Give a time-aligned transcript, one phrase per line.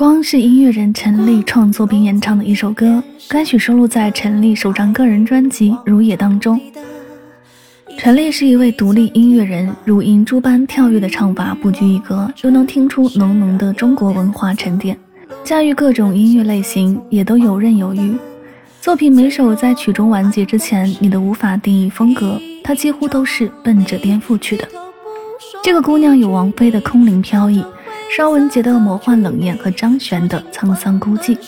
[0.00, 6.58] 光是音乐人陈粒创作并演唱的一首歌，该曲收录在陈粒首张个人专辑《如也》当中。
[7.98, 14.98] 陈粒是一位独立音乐人，如银珠般跳跃的唱法不拘一格，又能听出浓浓的中国文化沉淀，
[15.44, 18.16] 驾驭各种音乐类型也都游刃有余。
[18.80, 24.66] 作品每首在曲中完结之前，你都无法定义风格，它几乎都是奔着颠覆去的。
[25.62, 27.62] 这个姑娘有王菲的空灵飘逸。
[28.16, 31.38] 邵文杰的魔幻冷艳和张悬的沧桑孤寂，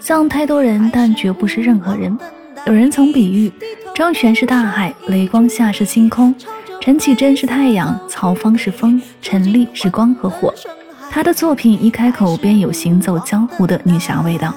[0.00, 2.18] 像太多人，但绝不是任何人。
[2.66, 3.52] 有人曾比喻，
[3.94, 6.34] 张悬是大海，雷光下是星空，
[6.80, 10.52] 陈绮贞是太阳，曹芳是风，陈粒是光和火。
[11.12, 14.52] 她的作品一开口便有行走江湖的女侠味道，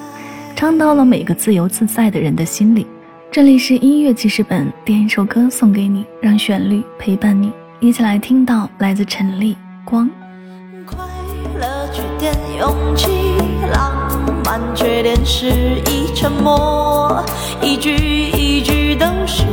[0.56, 2.88] 唱到了每个自由自在的人的心里。
[3.30, 9.54] 这里是音乐记事本，点一首歌送给你，让旋律陪伴你，一起来听到来自陈粒
[9.86, 10.08] 《光》。
[11.98, 13.08] 缺点勇气
[13.74, 13.92] 浪
[14.46, 17.26] 漫缺点诗意沉默
[17.60, 19.44] 一句一句都是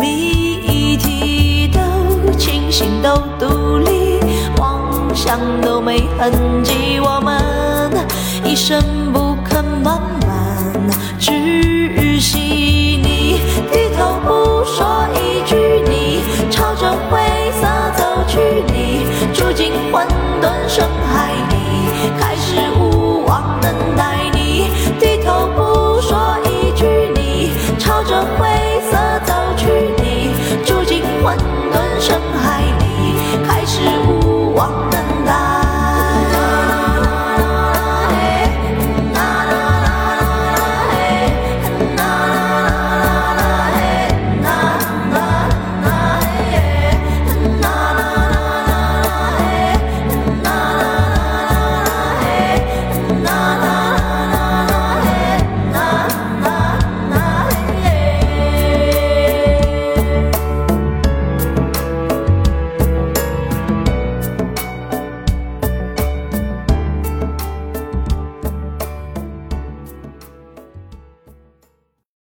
[0.00, 4.20] 谜题都清醒都独立
[4.58, 7.90] 妄想都没痕迹我们
[8.44, 8.80] 一生
[9.12, 13.40] 不肯慢慢窒息你
[13.72, 17.18] 低头不说一句你朝着灰
[17.60, 18.69] 色走去。
[19.92, 20.06] 混
[20.40, 28.48] 沌深海你开始无望等待你低头不说一句你朝着灰
[28.90, 29.66] 色走去
[30.02, 30.32] 你
[30.64, 31.36] 住进混
[31.72, 32.79] 沌深海